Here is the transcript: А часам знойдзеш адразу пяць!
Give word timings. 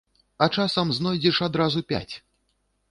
А 0.45 0.47
часам 0.55 0.95
знойдзеш 0.99 1.43
адразу 1.49 1.87
пяць! 1.95 2.11